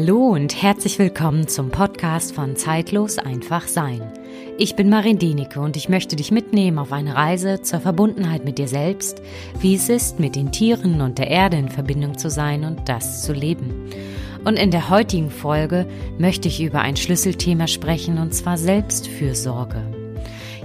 [0.00, 4.00] Hallo und herzlich willkommen zum Podcast von Zeitlos einfach sein.
[4.56, 8.56] Ich bin Marin Denike und ich möchte dich mitnehmen auf eine Reise zur Verbundenheit mit
[8.56, 9.20] dir selbst,
[9.60, 13.24] wie es ist, mit den Tieren und der Erde in Verbindung zu sein und das
[13.24, 13.90] zu leben.
[14.42, 15.84] Und in der heutigen Folge
[16.16, 19.82] möchte ich über ein Schlüsselthema sprechen und zwar Selbstfürsorge.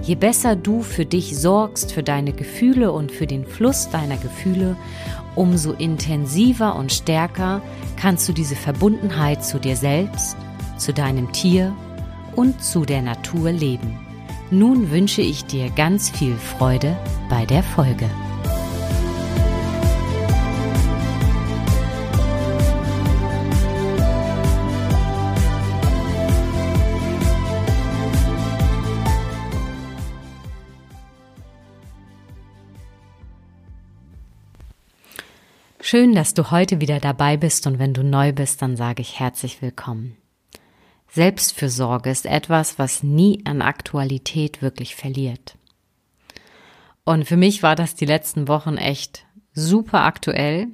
[0.02, 4.76] Je besser du für dich sorgst, für deine Gefühle und für den Fluss deiner Gefühle,
[5.36, 7.62] umso intensiver und stärker
[7.96, 10.36] kannst du diese Verbundenheit zu dir selbst,
[10.76, 11.72] zu deinem Tier
[12.34, 13.98] und zu der Natur leben.
[14.50, 16.96] Nun wünsche ich dir ganz viel Freude
[17.28, 18.08] bei der Folge.
[35.88, 39.20] Schön, dass du heute wieder dabei bist und wenn du neu bist, dann sage ich
[39.20, 40.16] herzlich willkommen.
[41.12, 45.56] Selbstfürsorge ist etwas, was nie an Aktualität wirklich verliert.
[47.04, 50.66] Und für mich war das die letzten Wochen echt super aktuell,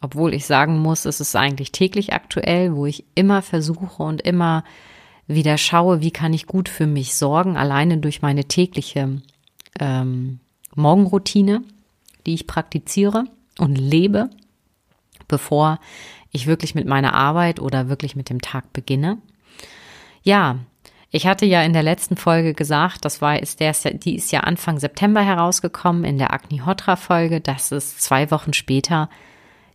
[0.00, 4.64] obwohl ich sagen muss, es ist eigentlich täglich aktuell, wo ich immer versuche und immer
[5.28, 9.22] wieder schaue, wie kann ich gut für mich sorgen, alleine durch meine tägliche
[9.78, 10.40] ähm,
[10.74, 11.62] Morgenroutine,
[12.26, 13.26] die ich praktiziere
[13.58, 14.28] und lebe
[15.28, 15.78] bevor
[16.32, 19.18] ich wirklich mit meiner Arbeit oder wirklich mit dem Tag beginne.
[20.22, 20.58] Ja,
[21.10, 24.40] ich hatte ja in der letzten Folge gesagt, das war, ist der, die ist ja
[24.40, 29.08] Anfang September herausgekommen in der Agni Hotra Folge, dass es zwei Wochen später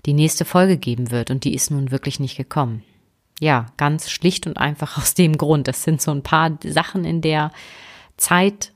[0.06, 2.84] die nächste Folge geben wird und die ist nun wirklich nicht gekommen.
[3.40, 5.68] Ja, ganz schlicht und einfach aus dem Grund.
[5.68, 7.52] Das sind so ein paar Sachen in der
[8.18, 8.74] Zeit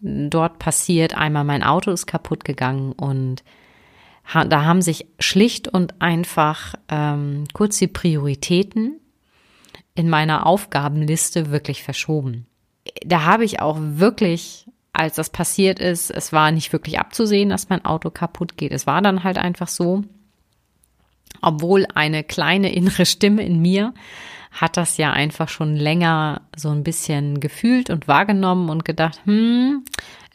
[0.00, 1.14] dort passiert.
[1.14, 3.42] Einmal mein Auto ist kaputt gegangen und
[4.32, 9.00] da haben sich schlicht und einfach ähm, kurz die Prioritäten
[9.94, 12.46] in meiner Aufgabenliste wirklich verschoben.
[13.04, 17.68] Da habe ich auch wirklich, als das passiert ist, es war nicht wirklich abzusehen, dass
[17.68, 18.72] mein Auto kaputt geht.
[18.72, 20.04] Es war dann halt einfach so,
[21.40, 23.94] obwohl eine kleine innere Stimme in mir
[24.50, 29.84] hat das ja einfach schon länger so ein bisschen gefühlt und wahrgenommen und gedacht, hm,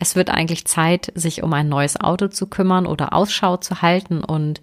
[0.03, 4.21] es wird eigentlich Zeit, sich um ein neues Auto zu kümmern oder Ausschau zu halten
[4.21, 4.61] und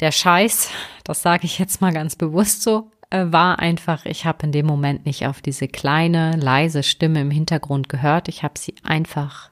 [0.00, 0.70] der Scheiß,
[1.04, 4.66] das sage ich jetzt mal ganz bewusst so, äh, war einfach, ich habe in dem
[4.66, 8.26] Moment nicht auf diese kleine, leise Stimme im Hintergrund gehört.
[8.28, 9.50] Ich habe sie einfach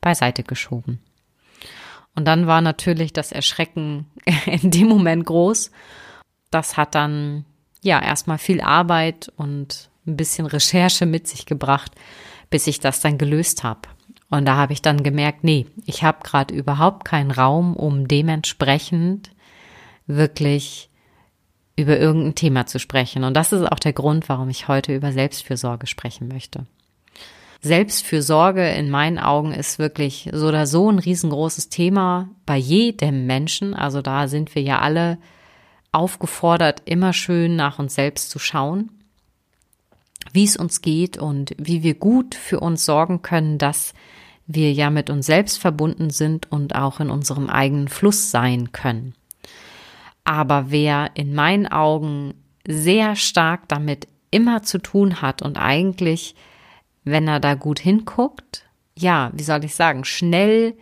[0.00, 0.98] beiseite geschoben.
[2.14, 4.06] Und dann war natürlich das Erschrecken
[4.46, 5.70] in dem Moment groß.
[6.50, 7.44] Das hat dann
[7.82, 11.92] ja erstmal viel Arbeit und ein bisschen Recherche mit sich gebracht,
[12.50, 13.80] bis ich das dann gelöst habe.
[14.28, 19.30] Und da habe ich dann gemerkt, nee, ich habe gerade überhaupt keinen Raum, um dementsprechend
[20.06, 20.90] wirklich
[21.76, 23.22] über irgendein Thema zu sprechen.
[23.24, 26.66] Und das ist auch der Grund, warum ich heute über Selbstfürsorge sprechen möchte.
[27.60, 33.74] Selbstfürsorge in meinen Augen ist wirklich so oder so ein riesengroßes Thema bei jedem Menschen.
[33.74, 35.18] Also da sind wir ja alle
[35.92, 38.95] aufgefordert, immer schön nach uns selbst zu schauen
[40.32, 43.94] wie es uns geht und wie wir gut für uns sorgen können, dass
[44.46, 49.14] wir ja mit uns selbst verbunden sind und auch in unserem eigenen Fluss sein können.
[50.24, 52.34] Aber wer in meinen Augen
[52.66, 56.34] sehr stark damit immer zu tun hat und eigentlich,
[57.04, 58.64] wenn er da gut hinguckt,
[58.98, 60.74] ja, wie soll ich sagen, schnell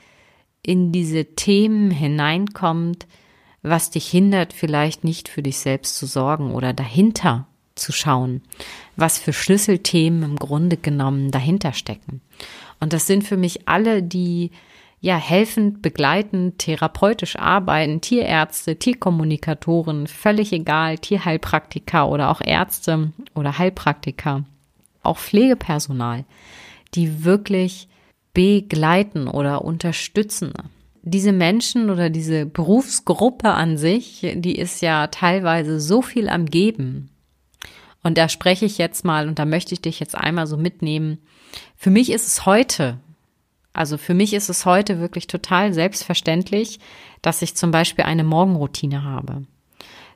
[0.62, 3.06] in diese Themen hineinkommt,
[3.62, 7.46] was dich hindert, vielleicht nicht für dich selbst zu sorgen oder dahinter
[7.84, 8.42] zu schauen,
[8.96, 12.22] was für Schlüsselthemen im Grunde genommen dahinter stecken.
[12.80, 14.50] Und das sind für mich alle, die
[15.00, 24.44] ja helfend, begleitend, therapeutisch arbeiten, Tierärzte, Tierkommunikatoren, völlig egal, Tierheilpraktiker oder auch Ärzte oder Heilpraktiker,
[25.02, 26.24] auch Pflegepersonal,
[26.94, 27.88] die wirklich
[28.32, 30.54] begleiten oder unterstützen.
[31.02, 37.10] Diese Menschen oder diese Berufsgruppe an sich, die ist ja teilweise so viel am Geben
[38.04, 41.18] und da spreche ich jetzt mal und da möchte ich dich jetzt einmal so mitnehmen.
[41.74, 42.98] Für mich ist es heute,
[43.72, 46.78] also für mich ist es heute wirklich total selbstverständlich,
[47.22, 49.46] dass ich zum Beispiel eine Morgenroutine habe.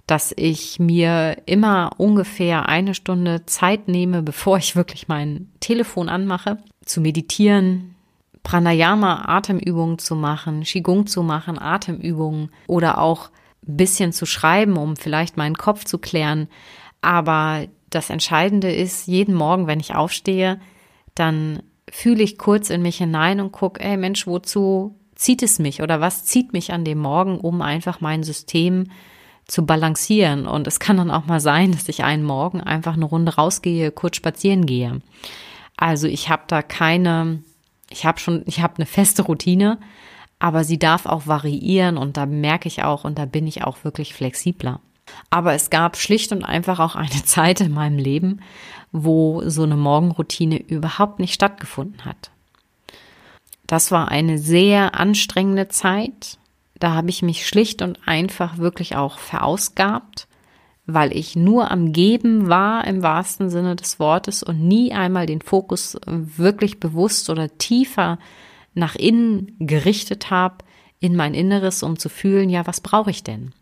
[0.07, 6.59] Dass ich mir immer ungefähr eine Stunde Zeit nehme, bevor ich wirklich mein Telefon anmache,
[6.85, 7.95] zu meditieren,
[8.43, 13.31] Pranayama, Atemübungen zu machen, Qigong zu machen, Atemübungen oder auch
[13.67, 16.49] ein bisschen zu schreiben, um vielleicht meinen Kopf zu klären.
[17.01, 20.61] Aber das Entscheidende ist, jeden Morgen, wenn ich aufstehe,
[21.15, 25.83] dann fühle ich kurz in mich hinein und gucke, ey Mensch, wozu zieht es mich
[25.83, 28.89] oder was zieht mich an dem Morgen, um einfach mein System
[29.47, 30.47] zu balancieren.
[30.47, 33.91] Und es kann dann auch mal sein, dass ich einen Morgen einfach eine Runde rausgehe,
[33.91, 35.01] kurz spazieren gehe.
[35.77, 37.43] Also ich habe da keine,
[37.91, 39.79] ich habe schon, ich habe eine feste Routine,
[40.39, 43.83] aber sie darf auch variieren und da merke ich auch und da bin ich auch
[43.85, 44.81] wirklich flexibler.
[45.31, 48.41] Aber es gab schlicht und einfach auch eine Zeit in meinem Leben,
[48.93, 52.31] wo so eine Morgenroutine überhaupt nicht stattgefunden hat.
[53.67, 56.39] Das war eine sehr anstrengende Zeit.
[56.79, 60.27] Da habe ich mich schlicht und einfach wirklich auch verausgabt,
[60.87, 65.43] weil ich nur am Geben war im wahrsten Sinne des Wortes und nie einmal den
[65.43, 68.19] Fokus wirklich bewusst oder tiefer
[68.73, 70.65] nach innen gerichtet habe,
[70.99, 73.53] in mein Inneres, um zu fühlen, ja, was brauche ich denn?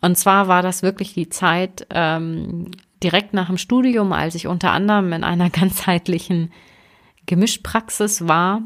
[0.00, 2.70] Und zwar war das wirklich die Zeit ähm,
[3.02, 6.52] direkt nach dem Studium, als ich unter anderem in einer ganzheitlichen
[7.26, 8.62] Gemischpraxis war.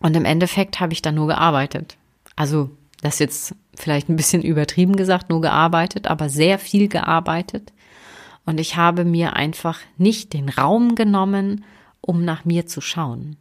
[0.00, 1.96] Und im Endeffekt habe ich da nur gearbeitet.
[2.36, 2.70] Also
[3.02, 7.72] das jetzt vielleicht ein bisschen übertrieben gesagt, nur gearbeitet, aber sehr viel gearbeitet.
[8.46, 11.64] Und ich habe mir einfach nicht den Raum genommen,
[12.00, 13.36] um nach mir zu schauen.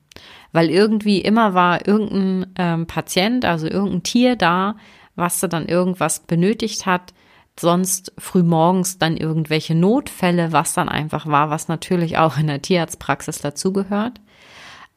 [0.51, 4.75] Weil irgendwie immer war irgendein ähm, Patient, also irgendein Tier da,
[5.15, 7.13] was da dann irgendwas benötigt hat,
[7.60, 13.39] sonst frühmorgens dann irgendwelche Notfälle, was dann einfach war, was natürlich auch in der Tierarztpraxis
[13.39, 14.19] dazugehört.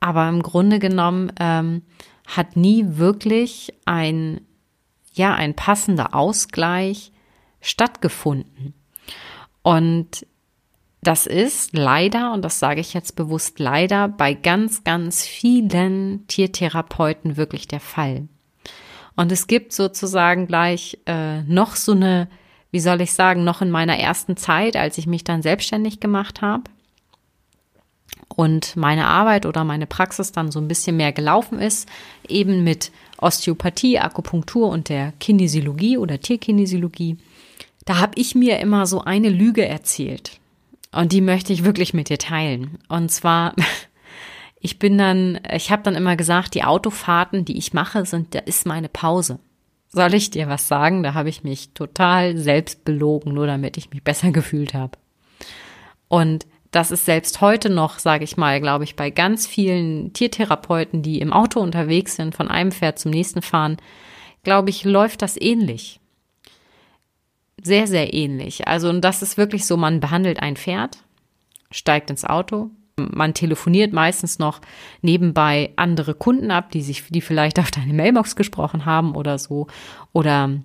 [0.01, 1.83] Aber im Grunde genommen ähm,
[2.27, 4.41] hat nie wirklich ein,
[5.13, 7.13] ja, ein passender Ausgleich
[7.61, 8.75] stattgefunden.
[9.63, 10.27] Und
[11.03, 17.37] das ist leider, und das sage ich jetzt bewusst leider, bei ganz, ganz vielen Tiertherapeuten
[17.37, 18.29] wirklich der Fall.
[19.17, 22.29] Und es gibt sozusagen gleich äh, noch so eine,
[22.71, 26.43] wie soll ich sagen, noch in meiner ersten Zeit, als ich mich dann selbstständig gemacht
[26.43, 26.65] habe
[28.29, 31.89] und meine Arbeit oder meine Praxis dann so ein bisschen mehr gelaufen ist,
[32.29, 37.17] eben mit Osteopathie, Akupunktur und der Kinesiologie oder Tierkinesiologie,
[37.87, 40.39] da habe ich mir immer so eine Lüge erzählt.
[40.93, 42.79] Und die möchte ich wirklich mit dir teilen.
[42.89, 43.55] Und zwar
[44.67, 48.41] ich bin dann, ich habe dann immer gesagt, die Autofahrten, die ich mache, sind, da
[48.41, 49.39] ist meine Pause.
[49.91, 51.05] Soll ich dir was sagen?
[51.05, 54.99] Da habe ich mich total selbst belogen, nur damit ich mich besser gefühlt habe.
[56.09, 61.01] Und das ist selbst heute noch, sage ich mal, glaube ich, bei ganz vielen Tiertherapeuten,
[61.01, 63.77] die im Auto unterwegs sind, von einem Pferd zum nächsten fahren,
[64.43, 66.01] glaube ich, läuft das ähnlich.
[67.63, 68.67] Sehr, sehr ähnlich.
[68.67, 70.99] Also, und das ist wirklich so, man behandelt ein Pferd,
[71.71, 74.61] steigt ins Auto, man telefoniert meistens noch
[75.03, 79.67] nebenbei andere Kunden ab, die sich, die vielleicht auf deine Mailbox gesprochen haben oder so.
[80.13, 80.61] Oder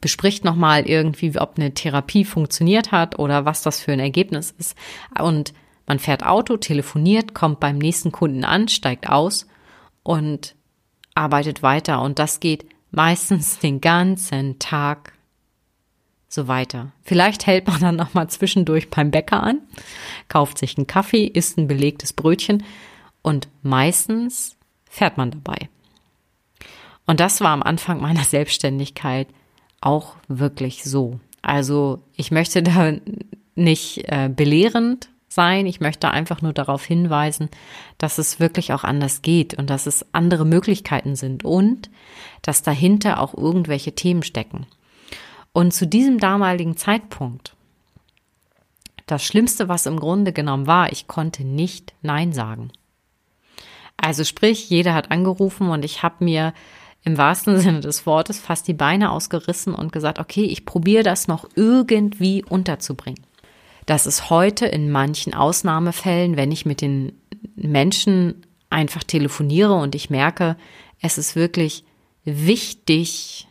[0.00, 4.76] bespricht nochmal irgendwie, ob eine Therapie funktioniert hat oder was das für ein Ergebnis ist.
[5.18, 5.54] Und
[5.86, 9.46] man fährt Auto, telefoniert, kommt beim nächsten Kunden an, steigt aus
[10.02, 10.54] und
[11.14, 12.00] arbeitet weiter.
[12.02, 15.13] Und das geht meistens den ganzen Tag
[16.28, 16.92] so weiter.
[17.02, 19.60] Vielleicht hält man dann noch mal zwischendurch beim Bäcker an,
[20.28, 22.64] kauft sich einen Kaffee, isst ein belegtes Brötchen
[23.22, 24.56] und meistens
[24.88, 25.68] fährt man dabei.
[27.06, 29.28] Und das war am Anfang meiner Selbstständigkeit
[29.80, 31.20] auch wirklich so.
[31.42, 32.94] Also ich möchte da
[33.54, 35.66] nicht äh, belehrend sein.
[35.66, 37.50] Ich möchte einfach nur darauf hinweisen,
[37.98, 41.90] dass es wirklich auch anders geht und dass es andere Möglichkeiten sind und
[42.40, 44.66] dass dahinter auch irgendwelche Themen stecken.
[45.54, 47.54] Und zu diesem damaligen Zeitpunkt,
[49.06, 52.72] das Schlimmste, was im Grunde genommen war, ich konnte nicht Nein sagen.
[53.96, 56.54] Also sprich, jeder hat angerufen und ich habe mir
[57.04, 61.28] im wahrsten Sinne des Wortes fast die Beine ausgerissen und gesagt, okay, ich probiere das
[61.28, 63.24] noch irgendwie unterzubringen.
[63.86, 67.12] Das ist heute in manchen Ausnahmefällen, wenn ich mit den
[67.54, 70.56] Menschen einfach telefoniere und ich merke,
[71.00, 71.84] es ist wirklich
[72.24, 73.46] wichtig,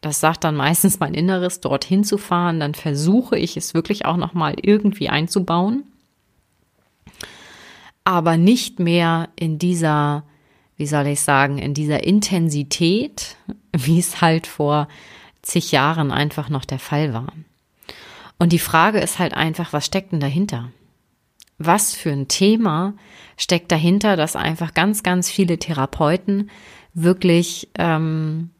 [0.00, 2.60] das sagt dann meistens mein Inneres, dorthin zu fahren.
[2.60, 5.84] Dann versuche ich es wirklich auch nochmal irgendwie einzubauen.
[8.04, 10.22] Aber nicht mehr in dieser,
[10.76, 13.36] wie soll ich sagen, in dieser Intensität,
[13.72, 14.88] wie es halt vor
[15.42, 17.32] zig Jahren einfach noch der Fall war.
[18.38, 20.70] Und die Frage ist halt einfach, was steckt denn dahinter?
[21.58, 22.94] Was für ein Thema
[23.38, 26.50] steckt dahinter, dass einfach ganz, ganz viele Therapeuten
[26.92, 28.50] wirklich ähm,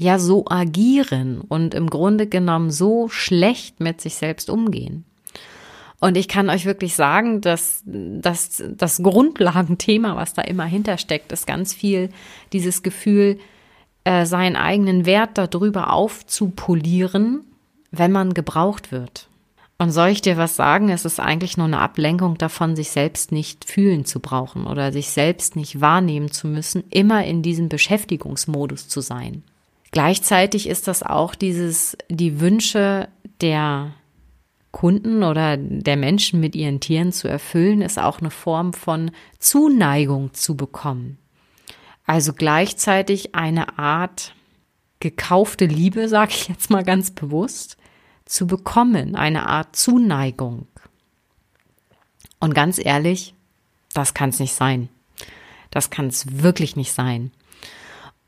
[0.00, 5.04] ja so agieren und im Grunde genommen so schlecht mit sich selbst umgehen.
[6.00, 11.46] Und ich kann euch wirklich sagen, dass, dass das Grundlagenthema, was da immer hintersteckt, ist
[11.46, 12.08] ganz viel
[12.54, 13.38] dieses Gefühl,
[14.04, 17.44] äh, seinen eigenen Wert darüber aufzupolieren,
[17.90, 19.28] wenn man gebraucht wird.
[19.76, 20.88] Und soll ich dir was sagen?
[20.88, 25.10] Es ist eigentlich nur eine Ablenkung davon, sich selbst nicht fühlen zu brauchen oder sich
[25.10, 29.42] selbst nicht wahrnehmen zu müssen, immer in diesem Beschäftigungsmodus zu sein.
[29.90, 33.08] Gleichzeitig ist das auch dieses, die Wünsche
[33.40, 33.92] der
[34.70, 40.32] Kunden oder der Menschen mit ihren Tieren zu erfüllen, ist auch eine Form von Zuneigung
[40.32, 41.18] zu bekommen.
[42.06, 44.34] Also gleichzeitig eine Art
[45.00, 47.76] gekaufte Liebe, sage ich jetzt mal ganz bewusst,
[48.24, 50.68] zu bekommen, eine Art Zuneigung.
[52.38, 53.34] Und ganz ehrlich,
[53.92, 54.88] das kann es nicht sein.
[55.70, 57.32] Das kann es wirklich nicht sein.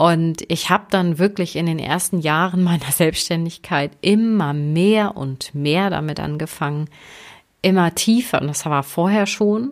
[0.02, 5.90] Und ich habe dann wirklich in den ersten Jahren meiner Selbstständigkeit immer mehr und mehr
[5.90, 6.90] damit angefangen,
[7.62, 9.70] immer tiefer, und das war vorher schon,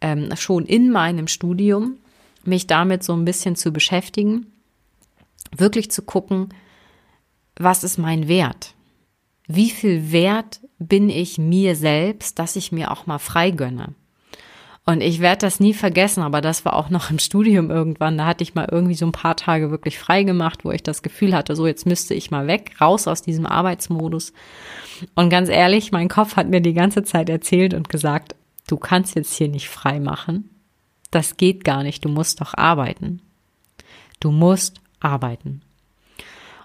[0.00, 1.96] ähm, schon in meinem Studium,
[2.44, 4.46] mich damit so ein bisschen zu beschäftigen,
[5.50, 6.54] wirklich zu gucken,
[7.56, 8.74] was ist mein Wert?
[9.48, 13.96] Wie viel Wert bin ich mir selbst, dass ich mir auch mal frei gönne?
[14.86, 18.16] Und ich werde das nie vergessen, aber das war auch noch im Studium irgendwann.
[18.18, 21.02] Da hatte ich mal irgendwie so ein paar Tage wirklich frei gemacht, wo ich das
[21.02, 24.32] Gefühl hatte, so jetzt müsste ich mal weg, raus aus diesem Arbeitsmodus.
[25.14, 28.34] Und ganz ehrlich, mein Kopf hat mir die ganze Zeit erzählt und gesagt,
[28.66, 30.48] du kannst jetzt hier nicht frei machen.
[31.10, 33.20] Das geht gar nicht, du musst doch arbeiten.
[34.18, 35.62] Du musst arbeiten.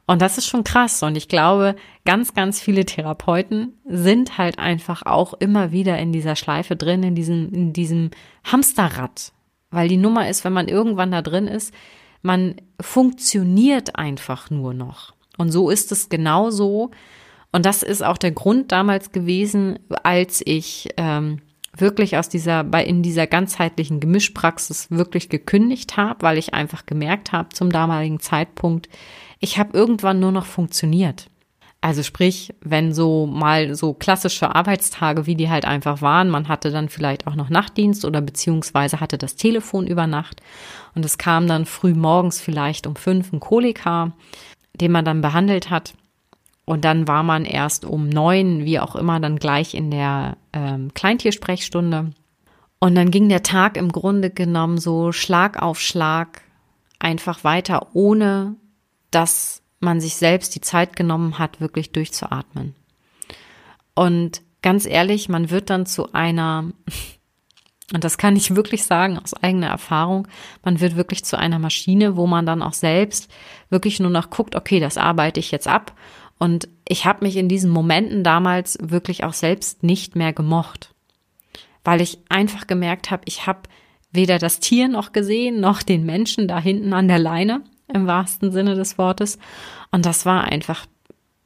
[0.08, 1.02] Und das ist schon krass.
[1.02, 6.36] Und ich glaube, ganz, ganz viele Therapeuten sind halt einfach auch immer wieder in dieser
[6.36, 8.12] Schleife drin, in diesem, in diesem
[8.44, 9.32] Hamsterrad.
[9.72, 11.74] Weil die Nummer ist, wenn man irgendwann da drin ist,
[12.22, 15.14] man funktioniert einfach nur noch.
[15.38, 16.92] Und so ist es genauso.
[17.52, 21.42] Und das ist auch der Grund damals gewesen, als ich ähm,
[21.76, 27.32] wirklich aus dieser, bei in dieser ganzheitlichen Gemischpraxis wirklich gekündigt habe, weil ich einfach gemerkt
[27.32, 28.90] habe zum damaligen Zeitpunkt,
[29.40, 31.30] ich habe irgendwann nur noch funktioniert.
[31.82, 36.72] Also sprich, wenn so mal so klassische Arbeitstage, wie die halt einfach waren, man hatte
[36.72, 40.42] dann vielleicht auch noch Nachtdienst oder beziehungsweise hatte das Telefon über Nacht
[40.96, 44.14] und es kam dann früh morgens vielleicht um fünf ein Kolika,
[44.74, 45.94] den man dann behandelt hat.
[46.66, 50.92] Und dann war man erst um neun, wie auch immer, dann gleich in der ähm,
[50.96, 52.14] Kleintiersprechstunde.
[52.80, 56.42] Und dann ging der Tag im Grunde genommen so Schlag auf Schlag
[56.98, 58.56] einfach weiter, ohne
[59.16, 62.76] dass man sich selbst die Zeit genommen hat, wirklich durchzuatmen.
[63.94, 66.66] Und ganz ehrlich, man wird dann zu einer,
[67.94, 70.28] und das kann ich wirklich sagen aus eigener Erfahrung,
[70.66, 73.32] man wird wirklich zu einer Maschine, wo man dann auch selbst
[73.70, 75.94] wirklich nur noch guckt, okay, das arbeite ich jetzt ab.
[76.38, 80.94] Und ich habe mich in diesen Momenten damals wirklich auch selbst nicht mehr gemocht,
[81.86, 83.62] weil ich einfach gemerkt habe, ich habe
[84.12, 87.64] weder das Tier noch gesehen, noch den Menschen da hinten an der Leine
[87.94, 89.38] im wahrsten Sinne des Wortes.
[89.92, 90.86] Und das war einfach,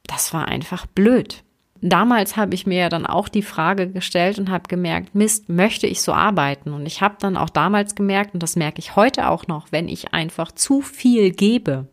[0.06, 1.42] das war einfach blöd.
[1.82, 5.86] Damals habe ich mir ja dann auch die Frage gestellt und habe gemerkt, Mist, möchte
[5.86, 6.72] ich so arbeiten?
[6.72, 9.88] Und ich habe dann auch damals gemerkt, und das merke ich heute auch noch, wenn
[9.88, 11.86] ich einfach zu viel gebe,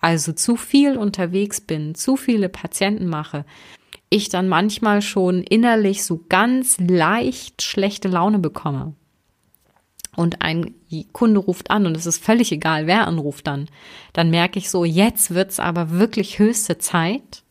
[0.00, 3.44] also zu viel unterwegs bin, zu viele Patienten mache,
[4.08, 8.94] ich dann manchmal schon innerlich so ganz leicht schlechte Laune bekomme
[10.18, 10.74] und ein
[11.12, 13.68] Kunde ruft an und es ist völlig egal, wer anruft dann,
[14.12, 17.44] dann merke ich so, jetzt wird's aber wirklich höchste Zeit,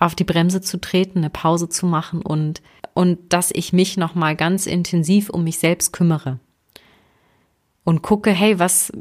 [0.00, 2.62] auf die Bremse zu treten, eine Pause zu machen und,
[2.94, 6.40] und dass ich mich nochmal ganz intensiv um mich selbst kümmere.
[7.84, 8.92] Und gucke, hey, was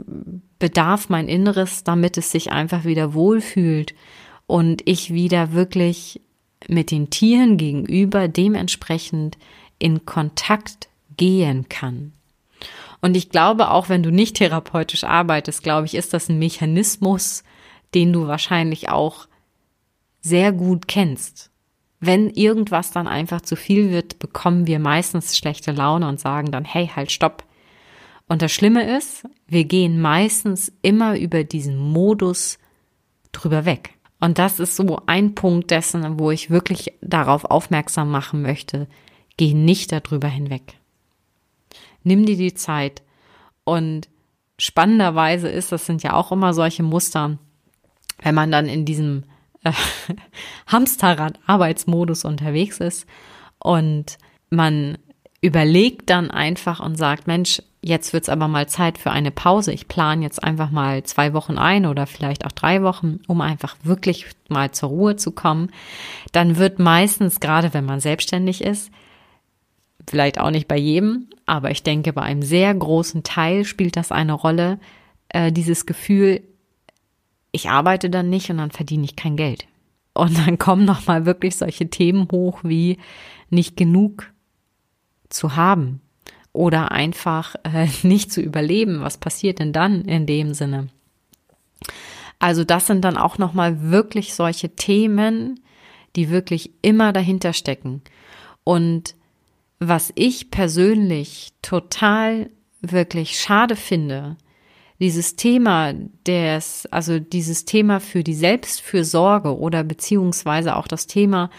[0.60, 3.96] bedarf mein Inneres, damit es sich einfach wieder wohlfühlt
[4.46, 6.22] und ich wieder wirklich
[6.68, 9.40] mit den Tieren gegenüber dementsprechend
[9.80, 12.14] in Kontakt gehen kann.
[13.06, 17.44] Und ich glaube, auch wenn du nicht therapeutisch arbeitest, glaube ich, ist das ein Mechanismus,
[17.94, 19.28] den du wahrscheinlich auch
[20.22, 21.52] sehr gut kennst.
[22.00, 26.66] Wenn irgendwas dann einfach zu viel wird, bekommen wir meistens schlechte Laune und sagen dann,
[26.66, 27.44] hey, halt, stopp.
[28.28, 32.58] Und das Schlimme ist, wir gehen meistens immer über diesen Modus
[33.32, 33.92] drüber weg.
[34.20, 38.88] Und das ist so ein Punkt dessen, wo ich wirklich darauf aufmerksam machen möchte.
[39.38, 40.80] Geh nicht darüber hinweg.
[42.06, 43.02] Nimm dir die Zeit.
[43.66, 44.08] Und
[44.58, 47.38] spannenderweise ist, das sind ja auch immer solche Muster,
[48.22, 49.24] wenn man dann in diesem
[49.64, 49.74] äh,
[50.68, 53.06] Hamsterrad-Arbeitsmodus unterwegs ist
[53.60, 54.18] und
[54.50, 54.98] man
[55.42, 59.72] überlegt dann einfach und sagt, Mensch, jetzt wird's aber mal Zeit für eine Pause.
[59.72, 63.76] Ich plane jetzt einfach mal zwei Wochen ein oder vielleicht auch drei Wochen, um einfach
[63.84, 65.72] wirklich mal zur Ruhe zu kommen.
[66.32, 68.90] Dann wird meistens, gerade wenn man selbstständig ist,
[70.08, 74.12] Vielleicht auch nicht bei jedem, aber ich denke, bei einem sehr großen Teil spielt das
[74.12, 74.80] eine Rolle,
[75.30, 76.42] äh, dieses Gefühl,
[77.52, 79.66] ich arbeite dann nicht und dann verdiene ich kein Geld.
[80.14, 82.98] Und dann kommen nochmal wirklich solche Themen hoch wie
[83.50, 84.32] nicht genug
[85.30, 86.02] zu haben
[86.54, 89.02] oder einfach äh, nicht zu überleben.
[89.02, 90.88] Was passiert denn dann in dem Sinne?
[92.40, 95.60] Also das sind dann auch nochmal wirklich solche Themen,
[96.16, 98.02] die wirklich immer dahinter stecken.
[98.64, 99.16] Und
[99.80, 102.50] was ich persönlich total
[102.82, 104.38] wirklich schade finde,
[105.00, 105.94] dieses Thema
[106.26, 111.50] des, also dieses Thema für die Selbstfürsorge oder beziehungsweise auch das Thema,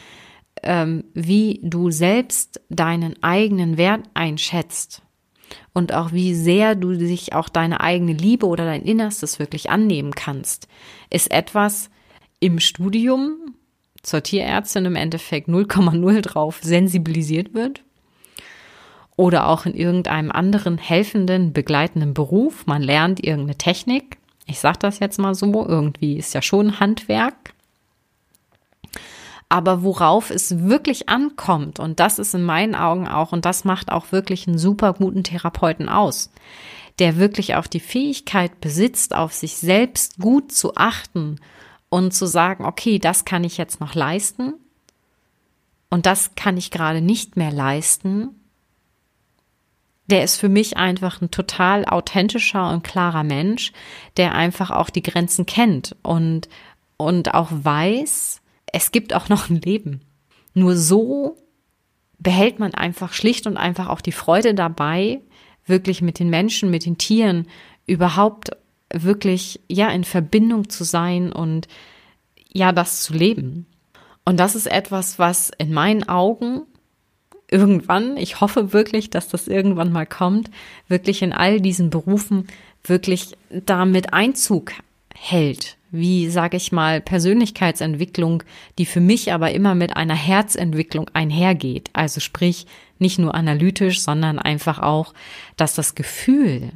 [0.62, 5.02] ähm, wie du selbst deinen eigenen Wert einschätzt
[5.74, 10.12] und auch wie sehr du sich auch deine eigene Liebe oder dein Innerstes wirklich annehmen
[10.12, 10.66] kannst,
[11.10, 11.90] ist etwas
[12.40, 13.54] im Studium
[14.02, 17.85] zur Tierärztin im Endeffekt 0,0 drauf sensibilisiert wird
[19.16, 22.66] oder auch in irgendeinem anderen helfenden, begleitenden Beruf.
[22.66, 24.18] Man lernt irgendeine Technik.
[24.46, 27.54] Ich sage das jetzt mal so, irgendwie ist ja schon Handwerk.
[29.48, 33.90] Aber worauf es wirklich ankommt, und das ist in meinen Augen auch, und das macht
[33.92, 36.30] auch wirklich einen super guten Therapeuten aus,
[36.98, 41.36] der wirklich auch die Fähigkeit besitzt, auf sich selbst gut zu achten
[41.88, 44.54] und zu sagen, okay, das kann ich jetzt noch leisten
[45.90, 48.30] und das kann ich gerade nicht mehr leisten
[50.08, 53.72] der ist für mich einfach ein total authentischer und klarer Mensch,
[54.16, 56.48] der einfach auch die Grenzen kennt und,
[56.96, 58.40] und auch weiß,
[58.72, 60.00] es gibt auch noch ein Leben.
[60.54, 61.36] Nur so
[62.18, 65.20] behält man einfach schlicht und einfach auch die Freude dabei,
[65.66, 67.46] wirklich mit den Menschen, mit den Tieren
[67.86, 68.50] überhaupt
[68.92, 71.66] wirklich, ja, in Verbindung zu sein und
[72.52, 73.66] ja, das zu leben.
[74.24, 76.62] Und das ist etwas, was in meinen Augen
[77.50, 80.50] irgendwann, ich hoffe wirklich, dass das irgendwann mal kommt,
[80.88, 82.46] wirklich in all diesen Berufen
[82.82, 84.72] wirklich damit Einzug
[85.14, 85.76] hält.
[85.90, 88.42] Wie, sage ich mal, Persönlichkeitsentwicklung,
[88.78, 91.90] die für mich aber immer mit einer Herzentwicklung einhergeht.
[91.92, 92.66] Also sprich,
[92.98, 95.14] nicht nur analytisch, sondern einfach auch,
[95.56, 96.72] dass das Gefühl,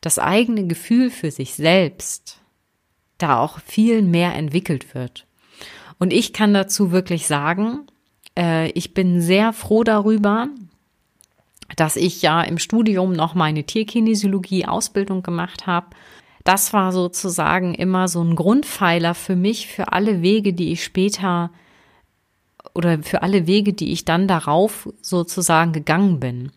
[0.00, 2.40] das eigene Gefühl für sich selbst,
[3.18, 5.26] da auch viel mehr entwickelt wird.
[5.98, 7.86] Und ich kann dazu wirklich sagen,
[8.36, 10.48] äh, ich bin sehr froh darüber,
[11.76, 15.86] dass ich ja im Studium noch meine Tierkinesiologie-Ausbildung gemacht habe.
[16.44, 21.50] Das war sozusagen immer so ein Grundpfeiler für mich, für alle Wege, die ich später
[22.74, 26.52] oder für alle Wege, die ich dann darauf sozusagen gegangen bin.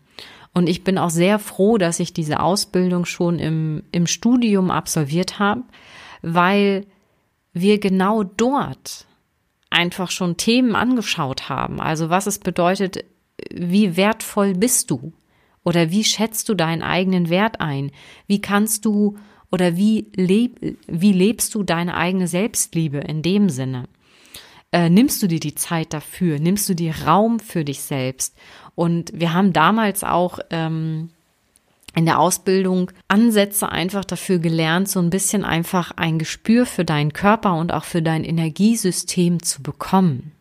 [0.52, 5.38] Und ich bin auch sehr froh, dass ich diese Ausbildung schon im, im Studium absolviert
[5.38, 5.62] habe,
[6.22, 6.86] weil
[7.52, 9.06] wir genau dort
[9.74, 11.80] einfach schon Themen angeschaut haben.
[11.80, 13.04] Also was es bedeutet,
[13.52, 15.12] wie wertvoll bist du?
[15.64, 17.90] Oder wie schätzt du deinen eigenen Wert ein?
[18.26, 19.16] Wie kannst du
[19.50, 23.84] oder wie, leb, wie lebst du deine eigene Selbstliebe in dem Sinne?
[24.72, 26.38] Äh, nimmst du dir die Zeit dafür?
[26.38, 28.36] Nimmst du dir Raum für dich selbst?
[28.74, 31.10] Und wir haben damals auch ähm,
[31.94, 37.12] in der Ausbildung Ansätze einfach dafür gelernt, so ein bisschen einfach ein Gespür für deinen
[37.12, 40.32] Körper und auch für dein Energiesystem zu bekommen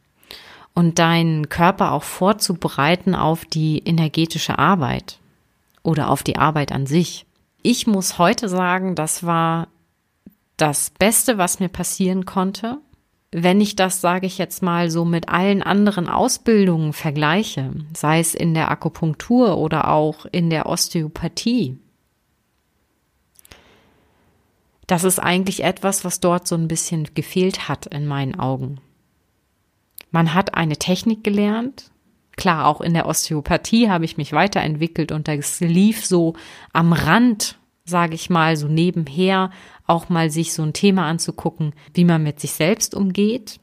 [0.73, 5.19] und deinen Körper auch vorzubereiten auf die energetische Arbeit
[5.83, 7.25] oder auf die Arbeit an sich.
[7.61, 9.67] Ich muss heute sagen, das war
[10.57, 12.79] das Beste, was mir passieren konnte,
[13.34, 18.36] wenn ich das, sage ich jetzt mal, so mit allen anderen Ausbildungen vergleiche, sei es
[18.36, 21.78] in der Akupunktur oder auch in der Osteopathie,
[24.88, 28.80] das ist eigentlich etwas, was dort so ein bisschen gefehlt hat in meinen Augen.
[30.12, 31.89] Man hat eine Technik gelernt.
[32.36, 36.36] Klar, auch in der Osteopathie habe ich mich weiterentwickelt und das lief so
[36.74, 39.50] am Rand, sage ich mal, so nebenher
[39.86, 43.60] auch mal sich so ein Thema anzugucken, wie man mit sich selbst umgeht.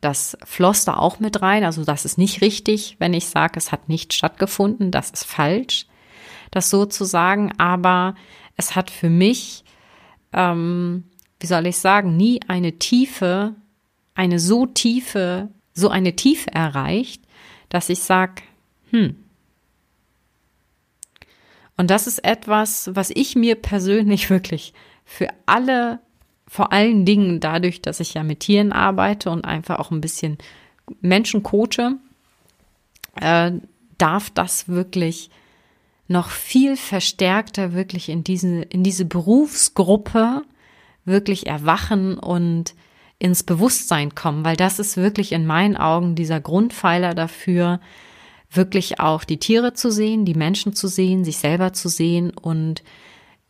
[0.00, 1.64] Das floss da auch mit rein.
[1.64, 4.90] Also das ist nicht richtig, wenn ich sage, es hat nicht stattgefunden.
[4.90, 5.86] Das ist falsch,
[6.50, 7.52] das so zu sagen.
[7.58, 8.14] Aber
[8.56, 9.64] es hat für mich,
[10.32, 11.04] ähm,
[11.40, 13.54] wie soll ich sagen, nie eine Tiefe,
[14.14, 17.22] eine so tiefe, so eine Tiefe erreicht,
[17.68, 18.42] dass ich sage,
[18.90, 19.16] hm,
[21.76, 24.72] und das ist etwas, was ich mir persönlich wirklich
[25.12, 26.00] für alle,
[26.48, 30.38] vor allen Dingen dadurch, dass ich ja mit Tieren arbeite und einfach auch ein bisschen
[31.02, 31.98] Menschen coache,
[33.20, 33.52] äh,
[33.98, 35.30] darf das wirklich
[36.08, 40.42] noch viel verstärkter wirklich in diese, in diese Berufsgruppe
[41.04, 42.74] wirklich erwachen und
[43.18, 47.80] ins Bewusstsein kommen, weil das ist wirklich in meinen Augen dieser Grundpfeiler dafür,
[48.50, 52.82] wirklich auch die Tiere zu sehen, die Menschen zu sehen, sich selber zu sehen und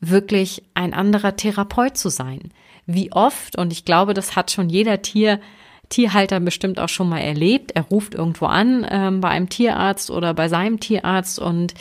[0.02, 2.52] wirklich ein anderer Therapeut zu sein.
[2.86, 5.40] Wie oft, und ich glaube, das hat schon jeder Tier,
[5.88, 7.72] Tierhalter bestimmt auch schon mal erlebt.
[7.72, 11.74] Er ruft irgendwo an ähm, bei einem Tierarzt oder bei seinem Tierarzt und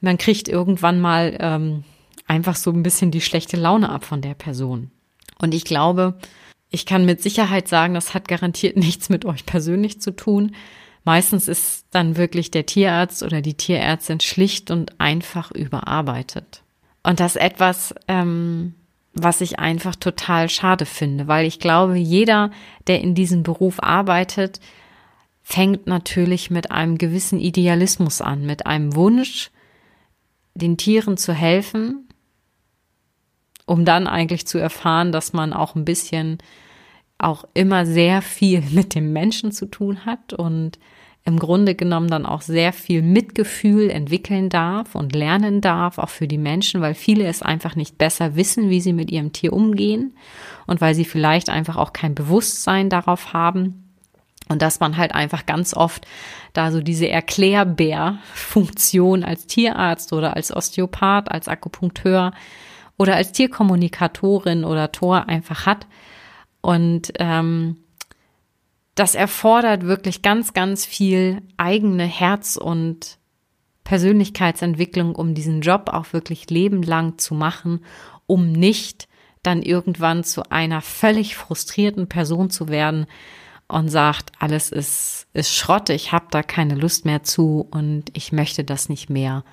[0.00, 1.84] man kriegt irgendwann mal ähm,
[2.26, 4.90] einfach so ein bisschen die schlechte Laune ab von der Person.
[5.38, 6.18] Und ich glaube,
[6.70, 10.54] ich kann mit Sicherheit sagen, das hat garantiert nichts mit euch persönlich zu tun.
[11.04, 16.63] Meistens ist dann wirklich der Tierarzt oder die Tierärztin schlicht und einfach überarbeitet.
[17.04, 18.74] Und das etwas, ähm,
[19.12, 22.50] was ich einfach total schade finde, weil ich glaube, jeder,
[22.88, 24.58] der in diesem Beruf arbeitet,
[25.42, 29.50] fängt natürlich mit einem gewissen Idealismus an, mit einem Wunsch,
[30.54, 32.08] den Tieren zu helfen,
[33.66, 36.38] um dann eigentlich zu erfahren, dass man auch ein bisschen
[37.18, 40.78] auch immer sehr viel mit dem Menschen zu tun hat und
[41.26, 46.28] im Grunde genommen dann auch sehr viel Mitgefühl entwickeln darf und lernen darf, auch für
[46.28, 50.14] die Menschen, weil viele es einfach nicht besser wissen, wie sie mit ihrem Tier umgehen
[50.66, 53.80] und weil sie vielleicht einfach auch kein Bewusstsein darauf haben.
[54.50, 56.06] Und dass man halt einfach ganz oft
[56.52, 62.32] da so diese Erklärbär-Funktion als Tierarzt oder als Osteopath, als Akupunkteur
[62.98, 65.86] oder als Tierkommunikatorin oder Tor einfach hat.
[66.60, 67.78] Und ähm,
[68.94, 73.18] das erfordert wirklich ganz, ganz viel eigene Herz- und
[73.82, 77.84] Persönlichkeitsentwicklung, um diesen Job auch wirklich lebenlang zu machen,
[78.26, 79.08] um nicht
[79.42, 83.06] dann irgendwann zu einer völlig frustrierten Person zu werden
[83.68, 88.32] und sagt, alles ist, ist Schrott, ich habe da keine Lust mehr zu und ich
[88.32, 89.44] möchte das nicht mehr.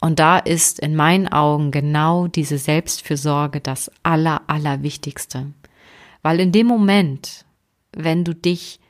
[0.00, 5.52] Und da ist in meinen Augen genau diese Selbstfürsorge das Aller, Allerwichtigste.
[6.22, 7.44] Weil in dem Moment,
[7.94, 8.80] wenn du dich,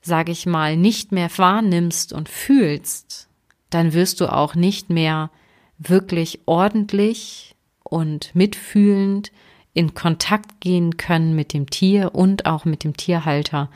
[0.00, 3.28] sage ich mal, nicht mehr wahrnimmst und fühlst,
[3.70, 5.30] dann wirst du auch nicht mehr
[5.78, 9.32] wirklich ordentlich und mitfühlend
[9.72, 13.70] in Kontakt gehen können mit dem Tier und auch mit dem Tierhalter,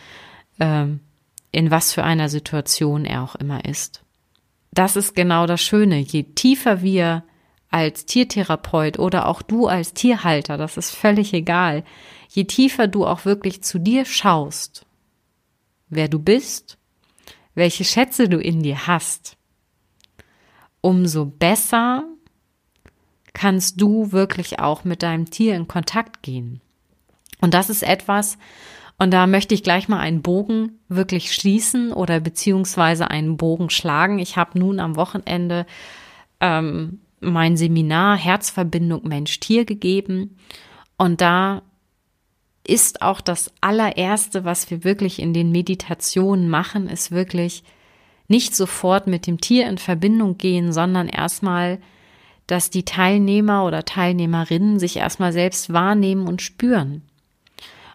[0.58, 0.86] äh,
[1.50, 4.02] in was für einer Situation er auch immer ist.
[4.72, 5.98] Das ist genau das Schöne.
[5.98, 7.24] Je tiefer wir
[7.70, 11.84] als Tiertherapeut oder auch du als Tierhalter, das ist völlig egal,
[12.28, 14.86] je tiefer du auch wirklich zu dir schaust,
[15.88, 16.78] wer du bist,
[17.54, 19.36] welche Schätze du in dir hast,
[20.80, 22.04] umso besser
[23.32, 26.60] kannst du wirklich auch mit deinem Tier in Kontakt gehen.
[27.40, 28.36] Und das ist etwas,
[28.98, 34.18] und da möchte ich gleich mal einen Bogen wirklich schließen oder beziehungsweise einen Bogen schlagen.
[34.18, 35.66] Ich habe nun am Wochenende
[36.40, 40.36] ähm, mein Seminar Herzverbindung Mensch-Tier gegeben.
[40.96, 41.62] Und da
[42.68, 47.64] ist auch das allererste, was wir wirklich in den Meditationen machen, ist wirklich
[48.28, 51.78] nicht sofort mit dem Tier in Verbindung gehen, sondern erstmal,
[52.46, 57.02] dass die Teilnehmer oder Teilnehmerinnen sich erstmal selbst wahrnehmen und spüren.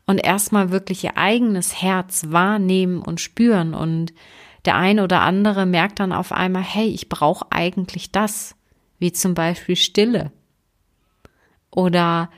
[0.05, 3.73] Und erstmal wirklich ihr eigenes Herz wahrnehmen und spüren.
[3.73, 4.11] Und
[4.65, 8.55] der ein oder andere merkt dann auf einmal, hey, ich brauche eigentlich das,
[8.97, 10.31] wie zum Beispiel Stille.
[11.69, 12.29] Oder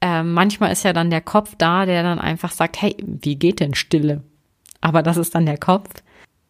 [0.00, 3.60] äh, manchmal ist ja dann der Kopf da, der dann einfach sagt, hey, wie geht
[3.60, 4.22] denn Stille?
[4.80, 5.90] Aber das ist dann der Kopf.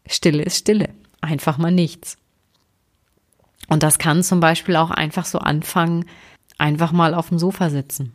[0.07, 0.91] Stille ist Stille.
[1.21, 2.17] Einfach mal nichts.
[3.69, 6.07] Und das kann zum Beispiel auch einfach so anfangen,
[6.59, 8.13] einfach mal auf dem Sofa sitzen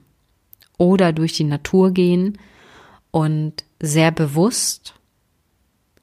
[0.78, 2.38] oder durch die Natur gehen
[3.12, 4.96] und sehr bewusst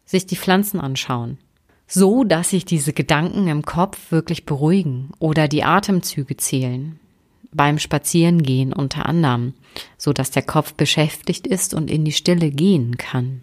[0.04, 1.38] sich die Pflanzen anschauen.
[1.86, 6.98] So, dass sich diese Gedanken im Kopf wirklich beruhigen oder die Atemzüge zählen
[7.52, 9.54] beim Spazierengehen unter anderem,
[9.96, 13.42] so dass der Kopf beschäftigt ist und in die Stille gehen kann.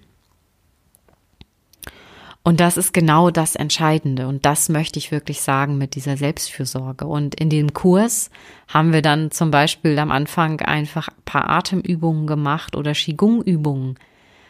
[2.42, 4.28] Und das ist genau das Entscheidende.
[4.28, 7.06] Und das möchte ich wirklich sagen mit dieser Selbstfürsorge.
[7.06, 8.32] Und in dem Kurs
[8.68, 14.00] haben wir dann zum Beispiel am Anfang einfach ein paar Atemübungen gemacht oder Qigong-Übungen.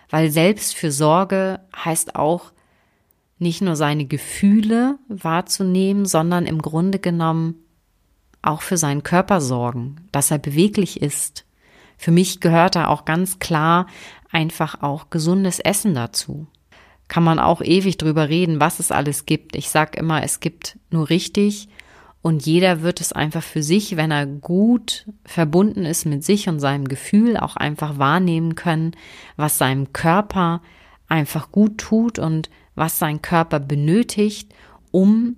[0.09, 2.51] Weil Selbstfürsorge heißt auch,
[3.39, 7.55] nicht nur seine Gefühle wahrzunehmen, sondern im Grunde genommen
[8.41, 11.45] auch für seinen Körper sorgen, dass er beweglich ist.
[11.97, 13.87] Für mich gehört da auch ganz klar
[14.31, 16.47] einfach auch gesundes Essen dazu.
[17.07, 19.55] Kann man auch ewig drüber reden, was es alles gibt.
[19.55, 21.67] Ich sag immer, es gibt nur richtig
[22.21, 26.59] und jeder wird es einfach für sich, wenn er gut verbunden ist mit sich und
[26.59, 28.91] seinem Gefühl, auch einfach wahrnehmen können,
[29.37, 30.61] was seinem Körper
[31.07, 34.53] einfach gut tut und was sein Körper benötigt,
[34.91, 35.37] um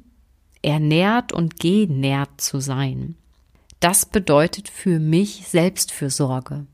[0.61, 3.15] ernährt und genährt zu sein.
[3.79, 6.65] Das bedeutet für mich Selbstfürsorge.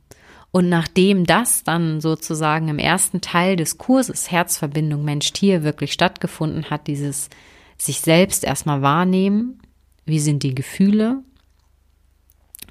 [0.52, 6.88] Und nachdem das dann sozusagen im ersten Teil des Kurses Herzverbindung Mensch-Tier wirklich stattgefunden hat,
[6.88, 7.30] dieses
[7.78, 9.60] sich selbst erstmal wahrnehmen,
[10.06, 11.22] wie sind die Gefühle,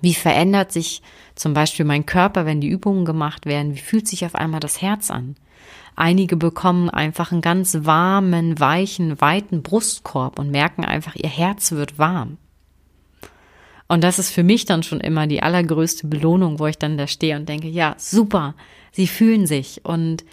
[0.01, 1.03] wie verändert sich
[1.35, 4.83] zum Beispiel mein Körper, wenn die Übungen gemacht werden, wie fühlt sich auf einmal das
[4.83, 5.37] Herz an,
[5.97, 11.99] Einige bekommen einfach einen ganz warmen, weichen, weiten Brustkorb und merken einfach, ihr Herz wird
[11.99, 12.37] warm.
[13.89, 17.07] Und das ist für mich dann schon immer die allergrößte Belohnung, wo ich dann da
[17.07, 18.55] stehe und denke, ja, super,
[18.93, 19.85] sie fühlen sich.
[19.85, 20.25] Und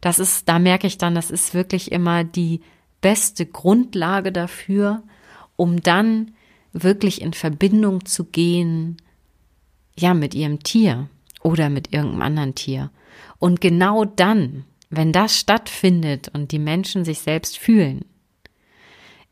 [0.00, 2.62] das ist, da merke ich dann, das ist wirklich immer die
[3.00, 5.02] beste Grundlage dafür,
[5.56, 6.30] um dann
[6.72, 8.96] wirklich in Verbindung zu gehen,
[9.98, 11.08] ja, mit ihrem Tier
[11.42, 12.90] oder mit irgendeinem anderen Tier.
[13.38, 18.04] Und genau dann, wenn das stattfindet und die Menschen sich selbst fühlen,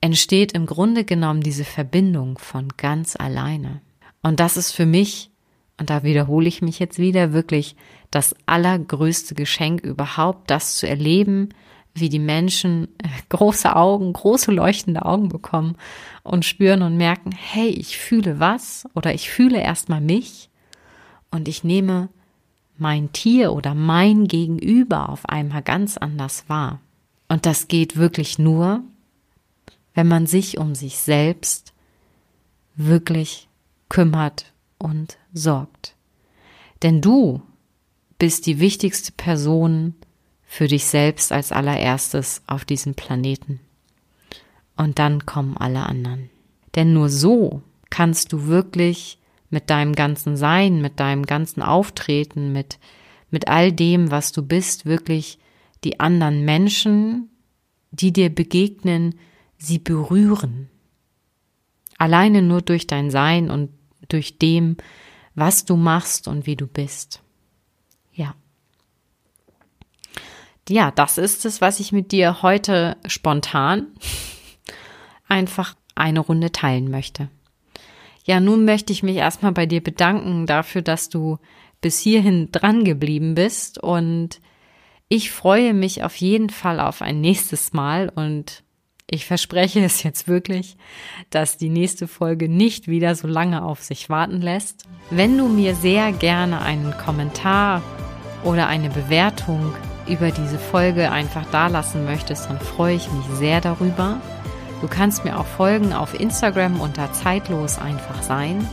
[0.01, 3.83] entsteht im Grunde genommen diese Verbindung von ganz alleine.
[4.23, 5.31] Und das ist für mich,
[5.79, 7.77] und da wiederhole ich mich jetzt wieder, wirklich
[8.11, 11.51] das allergrößte Geschenk überhaupt, das zu erleben,
[11.93, 15.77] wie die Menschen äh, große Augen, große leuchtende Augen bekommen
[16.23, 20.49] und spüren und merken, hey, ich fühle was oder ich fühle erstmal mich
[21.31, 22.09] und ich nehme
[22.81, 26.81] mein Tier oder mein Gegenüber auf einmal ganz anders wahr.
[27.29, 28.83] Und das geht wirklich nur,
[29.95, 31.73] wenn man sich um sich selbst
[32.75, 33.49] wirklich
[33.89, 35.95] kümmert und sorgt.
[36.83, 37.43] Denn du
[38.19, 39.95] bist die wichtigste Person
[40.45, 43.61] für dich selbst als allererstes auf diesem Planeten.
[44.77, 46.31] Und dann kommen alle anderen.
[46.75, 49.20] Denn nur so kannst du wirklich
[49.51, 52.79] mit deinem ganzen Sein, mit deinem ganzen Auftreten, mit,
[53.31, 55.39] mit all dem, was du bist, wirklich
[55.85, 57.31] die anderen Menschen,
[57.91, 59.17] die dir begegnen,
[59.59, 60.71] sie berühren.
[61.99, 63.71] Alleine nur durch dein Sein und
[64.09, 64.77] durch dem,
[65.35, 67.23] was du machst und wie du bist.
[68.13, 68.35] Ja.
[70.69, 73.89] Ja, das ist es, was ich mit dir heute spontan
[75.29, 77.29] einfach eine Runde teilen möchte.
[78.25, 81.39] Ja, nun möchte ich mich erstmal bei dir bedanken dafür, dass du
[81.81, 84.41] bis hierhin dran geblieben bist und
[85.09, 88.63] ich freue mich auf jeden Fall auf ein nächstes Mal und
[89.11, 90.77] ich verspreche es jetzt wirklich,
[91.31, 94.85] dass die nächste Folge nicht wieder so lange auf sich warten lässt.
[95.11, 97.83] Wenn du mir sehr gerne einen Kommentar
[98.45, 99.75] oder eine Bewertung
[100.09, 104.21] über diese Folge einfach dalassen möchtest, dann freue ich mich sehr darüber.
[104.81, 108.67] Du kannst mir auch folgen auf Instagram unter zeitlos einfach sein.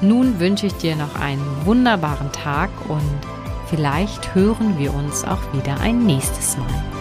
[0.00, 3.02] Nun wünsche ich dir noch einen wunderbaren Tag und
[3.68, 6.99] vielleicht hören wir uns auch wieder ein nächstes Mal.